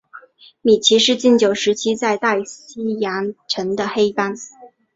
[0.63, 4.35] 米奇是禁酒时期在大西洋城的黑帮。